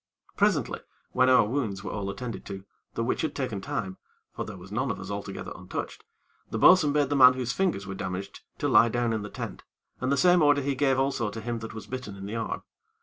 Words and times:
Presently, 0.35 0.79
when 1.11 1.29
our 1.29 1.45
wounds 1.45 1.83
were 1.83 1.91
all 1.91 2.09
attended 2.09 2.43
to, 2.47 2.65
the 2.95 3.03
which 3.03 3.21
had 3.21 3.35
taken 3.35 3.61
time, 3.61 3.99
for 4.33 4.43
there 4.43 4.57
was 4.57 4.71
none 4.71 4.89
of 4.89 4.99
us 4.99 5.11
altogether 5.11 5.51
untouched, 5.55 6.03
the 6.49 6.57
bo'sun 6.57 6.91
bade 6.91 7.09
the 7.09 7.15
man 7.15 7.33
whose 7.33 7.53
fingers 7.53 7.85
were 7.85 7.93
damaged, 7.93 8.39
to 8.57 8.67
lie 8.67 8.89
down 8.89 9.13
in 9.13 9.21
the 9.21 9.29
tent, 9.29 9.61
and 9.99 10.11
the 10.11 10.17
same 10.17 10.41
order 10.41 10.61
he 10.61 10.73
gave 10.73 10.97
also 10.97 11.29
to 11.29 11.39
him 11.39 11.59
that 11.59 11.75
was 11.75 11.85
bitten 11.85 12.15
in 12.15 12.25
the 12.25 12.35
arm. 12.35 12.63